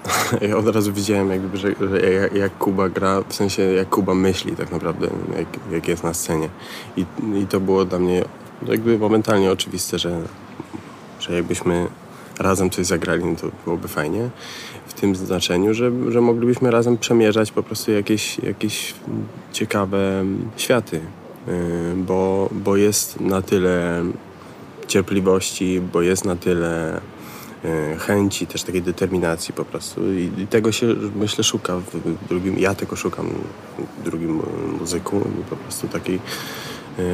ja 0.49 0.57
od 0.57 0.67
razu 0.67 0.93
widziałem, 0.93 1.29
jakby, 1.29 1.57
że, 1.57 1.67
że 1.89 2.11
jak, 2.11 2.33
jak, 2.33 2.57
Kuba 2.57 2.89
gra, 2.89 3.21
w 3.29 3.33
sensie 3.33 3.61
jak 3.61 3.89
Kuba 3.89 4.13
myśli 4.13 4.55
tak 4.55 4.71
naprawdę, 4.71 5.07
jak, 5.37 5.47
jak 5.71 5.87
jest 5.87 6.03
na 6.03 6.13
scenie. 6.13 6.49
I, 6.97 7.05
I 7.41 7.47
to 7.47 7.59
było 7.59 7.85
dla 7.85 7.99
mnie 7.99 8.25
jakby 8.67 8.97
momentalnie 8.97 9.51
oczywiste, 9.51 9.99
że, 9.99 10.21
że 11.19 11.33
jakbyśmy 11.33 11.87
razem 12.39 12.69
coś 12.69 12.85
zagrali, 12.85 13.25
no 13.25 13.35
to 13.35 13.47
byłoby 13.65 13.87
fajnie. 13.87 14.29
W 14.87 14.93
tym 14.93 15.15
znaczeniu, 15.15 15.73
że, 15.73 15.91
że 16.09 16.21
moglibyśmy 16.21 16.71
razem 16.71 16.97
przemierzać 16.97 17.51
po 17.51 17.63
prostu 17.63 17.91
jakieś, 17.91 18.39
jakieś 18.39 18.93
ciekawe 19.51 20.25
światy, 20.57 20.97
y, 20.97 21.01
bo, 21.97 22.49
bo 22.51 22.77
jest 22.77 23.19
na 23.19 23.41
tyle 23.41 24.03
cierpliwości, 24.87 25.81
bo 25.93 26.01
jest 26.01 26.25
na 26.25 26.35
tyle 26.35 26.97
y, 27.65 27.99
chęci, 27.99 28.47
też 28.47 28.63
takiej 28.63 28.81
determinacji 28.81 29.53
po 29.53 29.65
prostu. 29.65 30.13
I, 30.13 30.31
i 30.37 30.47
tego 30.47 30.71
się 30.71 30.87
myślę 31.15 31.43
szuka 31.43 31.77
w 31.77 32.27
drugim, 32.29 32.59
ja 32.59 32.75
tego 32.75 32.95
szukam 32.95 33.29
w 33.99 34.03
drugim 34.03 34.41
muzyku, 34.79 35.21
po 35.49 35.55
prostu 35.55 35.87
takiej 35.87 36.19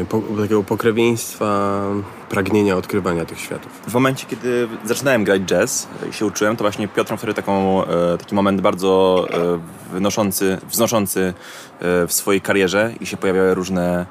po, 0.09 0.21
takiego 0.41 0.63
pokrewieństwa, 0.63 1.81
pragnienia 2.29 2.77
odkrywania 2.77 3.25
tych 3.25 3.39
światów. 3.39 3.71
W 3.87 3.93
momencie, 3.93 4.25
kiedy 4.27 4.67
zaczynałem 4.85 5.23
grać 5.23 5.41
jazz 5.41 5.87
i 6.09 6.13
się 6.13 6.25
uczyłem, 6.25 6.57
to 6.57 6.63
właśnie 6.63 6.87
Piotr 6.87 7.17
wtedy 7.17 7.33
taką, 7.33 7.85
e, 7.85 8.17
taki 8.17 8.35
moment 8.35 8.61
bardzo 8.61 9.25
e, 9.31 9.59
wynoszący, 9.93 10.57
wznoszący 10.69 11.33
e, 11.79 12.07
w 12.07 12.13
swojej 12.13 12.41
karierze 12.41 12.93
i 12.99 13.05
się 13.05 13.17
pojawiały 13.17 13.53
różne 13.55 14.05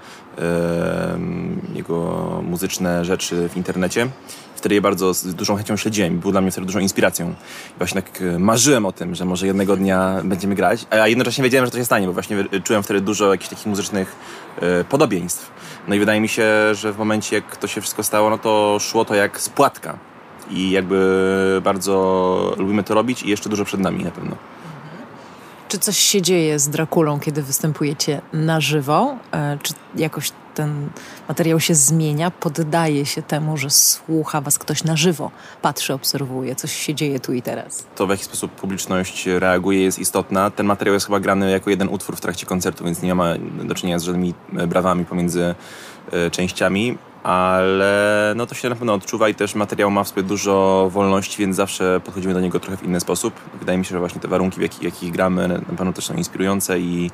jego 1.75 2.03
muzyczne 2.43 3.05
rzeczy 3.05 3.49
w 3.49 3.57
internecie. 3.57 4.09
Wtedy 4.59 4.75
je 4.75 4.81
bardzo 4.81 5.15
z 5.15 5.35
dużą 5.35 5.57
chęcią 5.57 5.77
śledziłem. 5.77 6.19
Był 6.19 6.33
dla 6.33 6.41
mnie 6.41 6.51
wtedy 6.51 6.67
dużą 6.67 6.79
inspiracją. 6.79 7.31
I 7.75 7.79
właśnie 7.79 8.03
tak 8.03 8.23
e, 8.23 8.39
marzyłem 8.39 8.87
o 8.87 8.93
tym, 8.93 9.15
że 9.15 9.25
może 9.25 9.47
jednego 9.47 9.77
dnia 9.77 10.21
będziemy 10.25 10.55
grać, 10.55 10.87
a 10.91 11.09
jednocześnie 11.09 11.45
wiedziałem, 11.45 11.67
że 11.67 11.71
to 11.71 11.79
się 11.79 11.85
stanie, 11.85 12.07
bo 12.07 12.13
właśnie 12.13 12.45
czułem 12.65 12.83
wtedy 12.83 13.01
dużo 13.01 13.33
jakichś 13.33 13.51
takich 13.51 13.67
muzycznych 13.67 14.17
e, 14.61 14.85
podobieństw. 14.85 15.51
No 15.89 15.95
i 15.95 15.99
wydaje 15.99 16.21
mi 16.21 16.29
się, 16.29 16.75
że 16.75 16.93
w 16.93 16.99
momencie, 16.99 17.37
jak 17.37 17.57
to 17.57 17.67
się 17.67 17.81
wszystko 17.81 18.03
stało, 18.03 18.31
no 18.31 18.39
to 18.39 18.77
szło 18.81 19.05
to 19.05 19.15
jak 19.15 19.41
spłatka. 19.41 19.99
I 20.51 20.71
jakby 20.71 21.61
bardzo 21.65 22.55
lubimy 22.59 22.85
to 22.85 22.95
robić 22.95 23.23
i 23.23 23.29
jeszcze 23.29 23.49
dużo 23.49 23.65
przed 23.65 23.81
nami 23.81 24.05
na 24.05 24.11
pewno. 24.11 24.37
Czy 25.69 25.79
coś 25.79 25.99
się 25.99 26.23
dzieje 26.23 26.59
z 26.59 26.69
Drakulą, 26.69 27.21
kiedy 27.21 27.43
występujecie 27.43 28.21
na 28.33 28.61
żywo? 28.61 29.17
E, 29.33 29.59
czy 29.63 29.75
jakoś 29.97 30.33
ten 30.59 30.91
materiał 31.29 31.61
się 31.61 31.75
zmienia, 31.75 32.31
poddaje 32.31 33.07
się 33.07 33.23
temu, 33.23 33.57
że 33.57 33.71
słucha 33.71 34.41
was 34.41 34.59
ktoś 34.59 34.85
na 34.85 34.97
żywo, 34.97 35.31
patrzy, 35.63 35.95
obserwuje, 35.95 36.55
coś 36.55 36.73
się 36.73 36.95
dzieje 36.95 37.21
tu 37.21 37.33
i 37.33 37.43
teraz? 37.43 37.87
To, 37.97 38.07
w 38.07 38.11
jaki 38.11 38.25
sposób 38.25 38.53
publiczność 38.53 39.27
reaguje, 39.27 39.83
jest 39.83 39.99
istotna. 39.99 40.51
Ten 40.51 40.67
materiał 40.67 40.95
jest 40.95 41.07
chyba 41.07 41.21
grany 41.21 41.51
jako 41.51 41.71
jeden 41.71 41.89
utwór 41.89 42.17
w 42.17 42.21
trakcie 42.21 42.47
koncertu, 42.47 42.85
więc 42.85 43.03
nie 43.03 43.15
ma 43.15 43.35
do 43.65 43.75
czynienia 43.75 43.99
z 43.99 44.03
żadnymi 44.03 44.35
brawami 44.53 45.05
pomiędzy 45.05 45.55
e, 46.13 46.31
częściami 46.31 46.99
ale 47.23 48.33
no 48.37 48.47
to 48.47 48.55
się 48.55 48.69
na 48.69 48.75
pewno 48.75 48.95
odczuwa 48.95 49.29
i 49.29 49.35
też 49.35 49.55
materiał 49.55 49.91
ma 49.91 50.05
w 50.05 50.09
sobie 50.09 50.23
dużo 50.23 50.89
wolności, 50.93 51.39
więc 51.39 51.57
zawsze 51.57 52.01
podchodzimy 52.05 52.35
do 52.35 52.41
niego 52.41 52.61
trochę 52.61 52.77
w 52.77 52.83
inny 52.83 53.01
sposób. 53.01 53.35
Wydaje 53.61 53.79
mi 53.79 53.85
się, 53.85 53.91
że 53.91 53.99
właśnie 53.99 54.21
te 54.21 54.29
warunki, 54.29 54.59
w 54.59 54.63
jakich, 54.63 54.83
jakich 54.83 55.13
gramy, 55.13 55.49
na 55.49 55.77
pewno 55.77 55.93
też 55.93 56.07
są 56.07 56.15
inspirujące 56.15 56.81
i 56.81 57.11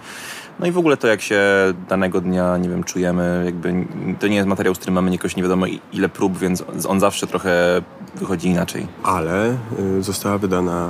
no 0.60 0.66
i 0.66 0.72
w 0.72 0.78
ogóle 0.78 0.96
to, 0.96 1.06
jak 1.06 1.20
się 1.20 1.42
danego 1.88 2.20
dnia, 2.20 2.56
nie 2.56 2.68
wiem, 2.68 2.84
czujemy, 2.84 3.42
jakby 3.44 3.86
to 4.20 4.26
nie 4.26 4.36
jest 4.36 4.48
materiał, 4.48 4.74
z 4.74 4.78
którym 4.78 4.94
mamy 4.94 5.12
jakoś 5.12 5.36
nie 5.36 5.42
wiadomo 5.42 5.66
ile 5.92 6.08
prób, 6.08 6.38
więc 6.38 6.64
on 6.88 7.00
zawsze 7.00 7.26
trochę 7.26 7.82
wychodzi 8.14 8.48
inaczej. 8.48 8.86
Ale 9.02 9.56
y, 9.98 10.02
została 10.02 10.38
wydana 10.38 10.88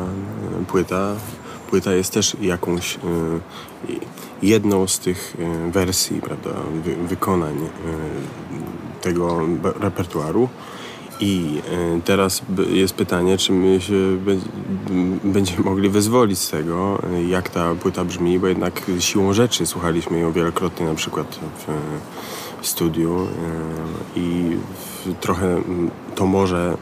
y, 0.63 0.65
płyta. 0.65 1.15
Płyta 1.71 1.93
jest 1.93 2.13
też 2.13 2.37
jakąś 2.41 2.95
y, 2.95 2.99
jedną 4.43 4.89
z 4.89 4.99
tych 4.99 5.37
wersji, 5.73 6.21
prawda, 6.21 6.51
wykonań 7.09 7.55
tego 9.05 9.41
repertuaru. 9.81 10.49
I 11.21 11.61
e, 11.97 12.01
teraz 12.01 12.43
jest 12.69 12.95
pytanie, 12.95 13.39
czy 13.39 13.53
my 13.53 13.81
się 13.81 13.95
będziemy 15.25 15.65
mogli 15.65 15.89
wyzwolić 15.89 16.39
z 16.39 16.51
tego, 16.51 17.03
e, 17.13 17.25
jak 17.25 17.49
ta 17.49 17.75
płyta 17.75 18.05
brzmi, 18.05 18.39
bo 18.39 18.47
jednak 18.47 18.83
siłą 18.99 19.33
rzeczy 19.33 19.67
słuchaliśmy 19.67 20.19
ją 20.19 20.33
wielokrotnie 20.33 20.87
na 20.87 20.95
przykład 20.95 21.41
w 22.61 22.67
studiu 22.67 23.27
e, 24.17 24.21
i 24.21 24.57
trochę 25.21 25.63
to 26.15 26.27
może 26.27 26.77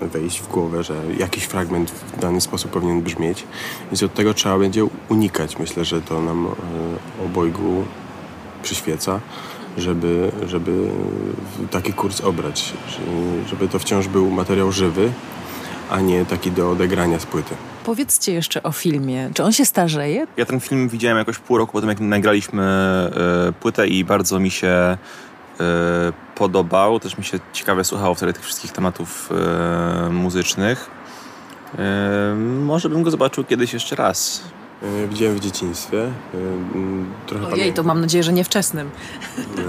wejść 0.00 0.40
w 0.40 0.48
głowę, 0.48 0.82
że 0.82 0.94
jakiś 1.18 1.44
fragment 1.44 1.90
w 1.90 2.20
dany 2.20 2.40
sposób 2.40 2.70
powinien 2.70 3.02
brzmieć, 3.02 3.44
więc 3.90 4.02
od 4.02 4.14
tego 4.14 4.34
trzeba 4.34 4.58
będzie 4.58 4.84
unikać. 5.08 5.58
Myślę, 5.58 5.84
że 5.84 6.02
to 6.02 6.20
nam 6.22 6.48
obojgu 7.24 7.84
przyświeca 8.66 9.20
żeby, 9.78 10.32
żeby 10.46 10.88
taki 11.70 11.92
kurs 11.92 12.20
obrać, 12.20 12.72
żeby 13.46 13.68
to 13.68 13.78
wciąż 13.78 14.08
był 14.08 14.30
materiał 14.30 14.72
żywy, 14.72 15.12
a 15.90 16.00
nie 16.00 16.24
taki 16.24 16.50
do 16.50 16.70
odegrania 16.70 17.18
z 17.18 17.26
płyty. 17.26 17.54
Powiedzcie 17.84 18.32
jeszcze 18.32 18.62
o 18.62 18.72
filmie. 18.72 19.30
Czy 19.34 19.44
on 19.44 19.52
się 19.52 19.64
starzeje? 19.64 20.26
Ja 20.36 20.44
ten 20.44 20.60
film 20.60 20.88
widziałem 20.88 21.18
jakoś 21.18 21.38
pół 21.38 21.58
roku 21.58 21.72
po 21.72 21.80
tym, 21.80 21.88
jak 21.88 22.00
nagraliśmy 22.00 22.62
y, 23.48 23.52
płytę 23.52 23.88
i 23.88 24.04
bardzo 24.04 24.40
mi 24.40 24.50
się 24.50 24.96
y, 25.60 25.64
podobał. 26.34 27.00
Też 27.00 27.18
mi 27.18 27.24
się 27.24 27.38
ciekawie 27.52 27.84
słuchało 27.84 28.14
wtedy 28.14 28.32
tych 28.32 28.44
wszystkich 28.44 28.72
tematów 28.72 29.30
y, 30.06 30.10
muzycznych. 30.10 30.90
może 32.60 32.88
bym 32.88 33.02
go 33.02 33.10
zobaczył 33.10 33.44
kiedyś 33.44 33.72
jeszcze 33.72 33.96
raz. 33.96 34.42
E, 34.82 35.08
widziałem 35.08 35.36
w 35.36 35.40
dzieciństwie. 35.40 36.02
E, 36.02 36.12
trochę 37.26 37.46
Ojej, 37.46 37.72
to 37.72 37.82
mam 37.82 38.00
nadzieję, 38.00 38.24
że 38.24 38.32
nie 38.32 38.44
wczesnym. 38.44 38.86
E, 38.86 39.62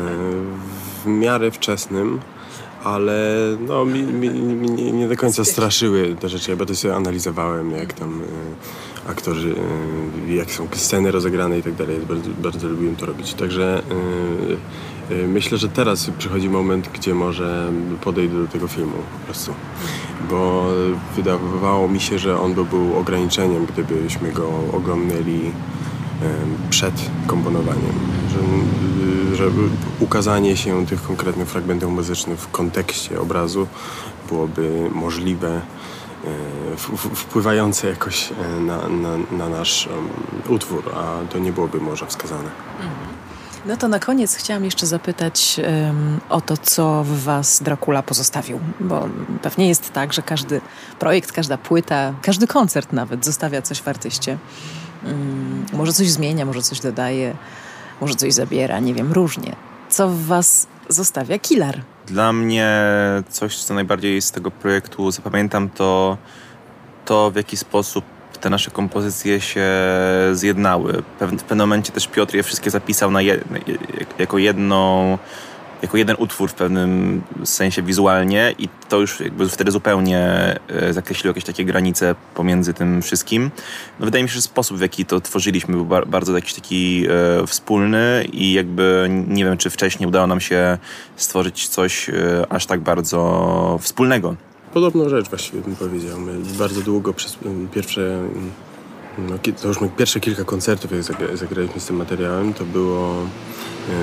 w 1.03 1.05
miarę 1.05 1.51
wczesnym, 1.51 2.19
ale 2.87 3.37
no, 3.67 3.85
mi, 3.85 4.03
mi, 4.03 4.29
mi 4.29 4.93
nie 4.93 5.07
do 5.07 5.15
końca 5.15 5.45
straszyły 5.45 6.15
te 6.19 6.29
rzeczy. 6.29 6.51
Ja 6.51 6.65
to 6.65 6.75
sobie 6.75 6.95
analizowałem, 6.95 7.71
jak 7.71 7.93
tam 7.93 8.21
aktorzy, 9.09 9.55
jak 10.27 10.51
są 10.51 10.67
sceny 10.75 11.11
rozegrane 11.11 11.59
i 11.59 11.63
tak 11.63 11.73
dalej. 11.73 11.97
Bardzo, 12.07 12.29
bardzo 12.43 12.67
lubiłem 12.67 12.95
to 12.95 13.05
robić. 13.05 13.33
Także 13.33 13.81
myślę, 15.27 15.57
że 15.57 15.69
teraz 15.69 16.11
przychodzi 16.17 16.49
moment, 16.49 16.89
gdzie 16.93 17.13
może 17.13 17.71
podejdę 18.01 18.41
do 18.41 18.47
tego 18.47 18.67
filmu 18.67 18.97
po 19.19 19.25
prostu 19.25 19.53
bo 20.29 20.65
wydawało 21.15 21.87
mi 21.87 21.99
się, 21.99 22.19
że 22.19 22.39
on 22.39 22.53
by 22.53 22.65
był 22.65 22.97
ograniczeniem, 22.97 23.65
gdybyśmy 23.65 24.31
go 24.31 24.49
oglądnęli 24.73 25.51
przed 26.69 26.93
komponowaniem. 27.27 28.16
Że, 29.33 29.45
ukazanie 29.99 30.57
się 30.57 30.85
tych 30.85 31.03
konkretnych 31.03 31.47
fragmentów 31.47 31.91
muzycznych 31.91 32.39
w 32.39 32.51
kontekście 32.51 33.21
obrazu 33.21 33.67
byłoby 34.29 34.89
możliwe, 34.91 35.47
e, 35.55 35.61
wpływające 37.15 37.87
jakoś 37.87 38.31
e, 38.31 38.59
na, 38.59 38.87
na, 38.87 39.17
na 39.31 39.49
nasz 39.49 39.89
utwór, 40.49 40.91
a 40.95 41.31
to 41.31 41.39
nie 41.39 41.51
byłoby 41.51 41.79
może 41.79 42.05
wskazane. 42.05 42.49
No 43.67 43.77
to 43.77 43.87
na 43.87 43.99
koniec 43.99 44.35
chciałam 44.35 44.65
jeszcze 44.65 44.85
zapytać 44.85 45.59
um, 45.63 46.19
o 46.29 46.41
to, 46.41 46.57
co 46.57 47.03
w 47.03 47.23
Was 47.23 47.63
Dracula 47.63 48.03
pozostawił, 48.03 48.59
bo 48.79 49.09
pewnie 49.41 49.67
jest 49.67 49.93
tak, 49.93 50.13
że 50.13 50.21
każdy 50.21 50.61
projekt, 50.99 51.31
każda 51.31 51.57
płyta, 51.57 52.13
każdy 52.21 52.47
koncert 52.47 52.93
nawet 52.93 53.25
zostawia 53.25 53.61
coś 53.61 53.81
w 53.81 53.87
artyście. 53.87 54.37
Um, 55.05 55.65
może 55.73 55.93
coś 55.93 56.09
zmienia, 56.09 56.45
może 56.45 56.61
coś 56.61 56.79
dodaje, 56.79 57.35
może 58.01 58.15
coś 58.15 58.33
zabiera, 58.33 58.79
nie 58.79 58.93
wiem, 58.93 59.13
różnie. 59.13 59.55
Co 59.89 60.09
w 60.09 60.25
Was 60.25 60.67
zostawia 60.89 61.39
Killer? 61.39 61.81
Dla 62.05 62.33
mnie 62.33 62.79
coś, 63.29 63.57
co 63.57 63.73
najbardziej 63.73 64.21
z 64.21 64.31
tego 64.31 64.51
projektu 64.51 65.11
zapamiętam, 65.11 65.69
to 65.69 66.17
to, 67.05 67.31
w 67.31 67.35
jaki 67.35 67.57
sposób 67.57 68.05
te 68.41 68.49
nasze 68.49 68.71
kompozycje 68.71 69.41
się 69.41 69.67
zjednały. 70.33 71.03
W 71.19 71.43
pewnym 71.43 71.57
momencie 71.57 71.91
też 71.91 72.07
Piotr 72.07 72.35
je 72.35 72.43
wszystkie 72.43 72.69
zapisał 72.69 73.11
na 73.11 73.21
je, 73.21 73.39
jako 74.19 74.37
jedną 74.37 75.17
jako 75.81 75.97
jeden 75.97 76.15
utwór 76.19 76.49
w 76.49 76.53
pewnym 76.53 77.21
sensie 77.43 77.81
wizualnie 77.81 78.55
i 78.59 78.69
to 78.89 78.99
już 78.99 79.19
jakby 79.19 79.49
wtedy 79.49 79.71
zupełnie 79.71 80.19
e, 80.67 80.93
zakreśliło 80.93 81.29
jakieś 81.29 81.43
takie 81.43 81.65
granice 81.65 82.15
pomiędzy 82.35 82.73
tym 82.73 83.01
wszystkim. 83.01 83.51
No 83.99 84.05
wydaje 84.05 84.23
mi 84.23 84.29
się, 84.29 84.35
że 84.35 84.41
sposób 84.41 84.77
w 84.77 84.81
jaki 84.81 85.05
to 85.05 85.21
tworzyliśmy 85.21 85.75
był 85.75 85.85
bardzo 85.85 86.35
jakiś 86.35 86.53
taki 86.53 87.05
e, 87.09 87.47
wspólny 87.47 88.27
i 88.33 88.53
jakby 88.53 89.07
nie 89.27 89.45
wiem, 89.45 89.57
czy 89.57 89.69
wcześniej 89.69 90.09
udało 90.09 90.27
nam 90.27 90.41
się 90.41 90.77
stworzyć 91.15 91.67
coś 91.67 92.09
e, 92.09 92.13
aż 92.49 92.65
tak 92.65 92.81
bardzo 92.81 93.79
wspólnego 93.81 94.35
podobną 94.73 95.09
rzecz 95.09 95.29
właściwie 95.29 95.61
bym 95.61 95.75
powiedział. 95.75 96.19
My 96.19 96.33
bardzo 96.59 96.81
długo 96.81 97.13
przez 97.13 97.37
pierwsze, 97.73 98.29
no, 99.17 99.37
to 99.61 99.67
już 99.67 99.77
pierwsze 99.97 100.19
kilka 100.19 100.43
koncertów, 100.43 100.91
jak 100.91 101.03
zagraliśmy 101.37 101.81
z 101.81 101.85
tym 101.85 101.95
materiałem, 101.95 102.53
to 102.53 102.65
było, 102.65 103.15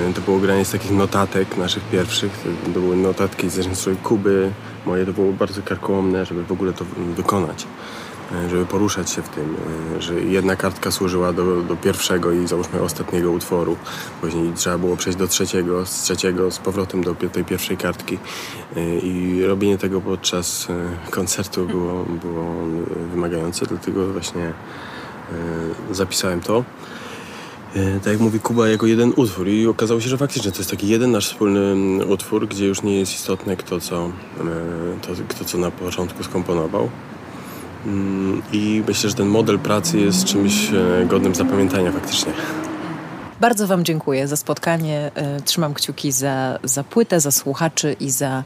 e, 0.09 0.13
to 0.13 0.21
było 0.21 0.39
granie 0.39 0.65
z 0.65 0.71
takich 0.71 0.91
notatek 0.91 1.57
naszych 1.57 1.83
pierwszych. 1.83 2.31
To, 2.63 2.69
były 2.69 2.95
notatki 2.95 3.49
z 3.49 3.89
Kuby. 4.03 4.51
Moje 4.85 5.05
to 5.05 5.13
było 5.13 5.33
bardzo 5.33 5.61
karkołomne, 5.61 6.25
żeby 6.25 6.43
w 6.43 6.51
ogóle 6.51 6.73
to 6.73 6.85
wykonać. 7.15 7.67
E, 8.31 8.49
żeby 8.49 8.65
poruszać 8.65 9.09
się 9.09 9.21
w 9.21 9.29
tym, 9.29 9.55
e, 9.97 10.01
że 10.01 10.13
jedna 10.13 10.55
kartka 10.55 10.91
służyła 10.91 11.33
do, 11.33 11.61
do 11.61 11.75
pierwszego 11.75 12.31
i 12.31 12.47
załóżmy 12.47 12.81
ostatniego 12.81 13.31
utworu. 13.31 13.77
Później 14.21 14.53
trzeba 14.55 14.77
było 14.77 14.97
przejść 14.97 15.19
do 15.19 15.27
trzeciego, 15.27 15.85
z 15.85 16.01
trzeciego 16.01 16.51
z 16.51 16.57
powrotem 16.59 17.03
do 17.03 17.15
tej 17.15 17.45
pierwszej 17.45 17.77
kartki. 17.77 18.17
I 19.03 19.41
robienie 19.47 19.77
tego 19.77 20.01
podczas 20.01 20.67
koncertu 21.09 21.65
było, 21.65 22.03
było 22.03 22.55
wymagające, 23.11 23.65
dlatego 23.65 24.07
właśnie 24.07 24.53
zapisałem 25.91 26.41
to. 26.41 26.63
Tak 28.03 28.13
jak 28.13 28.19
mówi 28.19 28.39
Kuba, 28.39 28.67
jako 28.67 28.85
jeden 28.85 29.13
utwór 29.15 29.47
i 29.47 29.67
okazało 29.67 30.01
się, 30.01 30.09
że 30.09 30.17
faktycznie 30.17 30.51
to 30.51 30.57
jest 30.57 30.71
taki 30.71 30.87
jeden 30.87 31.11
nasz 31.11 31.27
wspólny 31.27 31.59
mm, 31.59 32.09
utwór, 32.09 32.47
gdzie 32.47 32.65
już 32.65 32.83
nie 32.83 32.99
jest 32.99 33.13
istotne 33.13 33.55
kto 33.55 33.79
co, 33.79 34.11
to, 35.01 35.09
kto 35.27 35.45
co 35.45 35.57
na 35.57 35.71
początku 35.71 36.23
skomponował. 36.23 36.89
Mm, 37.85 38.41
I 38.53 38.83
myślę, 38.87 39.09
że 39.09 39.15
ten 39.15 39.27
model 39.27 39.59
pracy 39.59 39.99
jest 39.99 40.25
czymś 40.25 40.71
e, 40.73 41.05
godnym 41.05 41.35
zapamiętania 41.35 41.91
faktycznie. 41.91 42.33
Bardzo 43.39 43.67
Wam 43.67 43.85
dziękuję 43.85 44.27
za 44.27 44.37
spotkanie. 44.37 45.11
E, 45.15 45.41
trzymam 45.41 45.73
kciuki 45.73 46.11
za, 46.11 46.59
za 46.63 46.83
płytę, 46.83 47.19
za 47.19 47.31
słuchaczy 47.31 47.95
i 47.99 48.11
za 48.11 48.43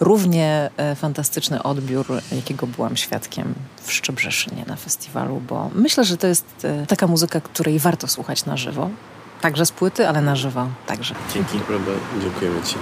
równie 0.00 0.70
e, 0.76 0.94
fantastyczny 0.94 1.62
odbiór, 1.62 2.06
jakiego 2.32 2.66
byłam 2.66 2.96
świadkiem 2.96 3.54
w 3.82 3.92
Szczebrzeszynie 3.92 4.64
na 4.66 4.76
festiwalu, 4.76 5.42
bo 5.48 5.70
myślę, 5.74 6.04
że 6.04 6.16
to 6.16 6.26
jest 6.26 6.66
taka 6.88 7.06
muzyka, 7.06 7.40
której 7.40 7.78
warto 7.78 8.08
słuchać 8.08 8.44
na 8.44 8.56
żywo. 8.56 8.90
Także 9.40 9.66
z 9.66 9.72
płyty, 9.72 10.08
ale 10.08 10.20
na 10.20 10.36
żywo 10.36 10.68
także. 10.86 11.14
Dzięki. 11.34 11.58
Prawda? 11.58 11.90
Dziękujemy 12.22 12.62
Ci. 12.62 12.74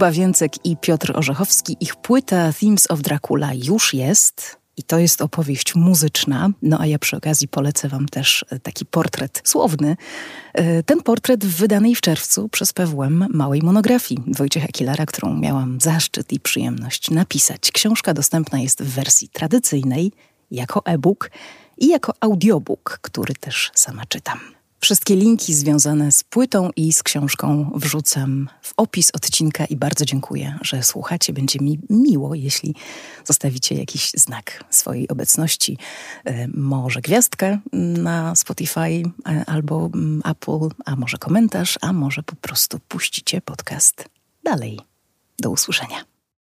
Kuba 0.00 0.12
Więcek 0.12 0.66
i 0.66 0.76
Piotr 0.76 1.12
Orzechowski. 1.16 1.76
Ich 1.80 1.96
płyta 1.96 2.52
Themes 2.60 2.90
of 2.90 3.00
Dracula 3.00 3.50
już 3.54 3.94
jest. 3.94 4.56
I 4.76 4.82
to 4.82 4.98
jest 4.98 5.22
opowieść 5.22 5.74
muzyczna. 5.74 6.50
No 6.62 6.80
a 6.80 6.86
ja 6.86 6.98
przy 6.98 7.16
okazji 7.16 7.48
polecę 7.48 7.88
Wam 7.88 8.08
też 8.08 8.44
e, 8.50 8.58
taki 8.58 8.86
portret 8.86 9.42
słowny. 9.44 9.96
E, 10.54 10.82
ten 10.82 11.02
portret 11.02 11.44
w 11.44 11.56
wydanej 11.56 11.94
w 11.94 12.00
czerwcu 12.00 12.48
przez 12.48 12.72
PWM 12.72 13.26
małej 13.30 13.62
monografii 13.62 14.22
Wojciecha 14.26 14.68
Kilara, 14.68 15.06
którą 15.06 15.34
miałam 15.34 15.80
zaszczyt 15.80 16.32
i 16.32 16.40
przyjemność 16.40 17.10
napisać. 17.10 17.72
Książka 17.72 18.14
dostępna 18.14 18.60
jest 18.60 18.82
w 18.82 18.94
wersji 18.94 19.28
tradycyjnej, 19.28 20.12
jako 20.50 20.82
e-book 20.84 21.30
i 21.78 21.88
jako 21.88 22.14
audiobook, 22.20 22.98
który 23.02 23.34
też 23.34 23.70
sama 23.74 24.06
czytam. 24.06 24.59
Wszystkie 24.80 25.16
linki 25.16 25.54
związane 25.54 26.12
z 26.12 26.24
płytą 26.24 26.70
i 26.76 26.92
z 26.92 27.02
książką 27.02 27.70
wrzucam 27.74 28.48
w 28.62 28.72
opis 28.76 29.10
odcinka 29.14 29.64
i 29.64 29.76
bardzo 29.76 30.04
dziękuję, 30.04 30.58
że 30.62 30.82
słuchacie. 30.82 31.32
Będzie 31.32 31.58
mi 31.58 31.78
miło, 31.90 32.34
jeśli 32.34 32.74
zostawicie 33.24 33.74
jakiś 33.74 34.10
znak 34.10 34.64
swojej 34.70 35.08
obecności. 35.08 35.78
E, 36.24 36.48
może 36.48 37.00
gwiazdkę 37.00 37.58
na 37.72 38.34
Spotify 38.34 38.80
e, 38.80 39.44
albo 39.46 39.90
mm, 39.94 40.22
Apple, 40.24 40.68
a 40.84 40.96
może 40.96 41.18
komentarz, 41.18 41.78
a 41.80 41.92
może 41.92 42.22
po 42.22 42.36
prostu 42.36 42.78
puścicie 42.88 43.40
podcast 43.40 44.08
dalej. 44.44 44.80
Do 45.38 45.50
usłyszenia. 45.50 46.09